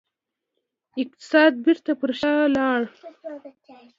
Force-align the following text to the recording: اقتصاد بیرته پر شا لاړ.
اقتصاد 1.01 1.53
بیرته 1.65 1.91
پر 1.99 2.11
شا 2.19 2.33
لاړ. 2.55 2.79